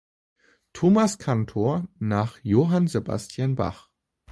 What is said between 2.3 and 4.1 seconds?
Johann Sebastian Bach.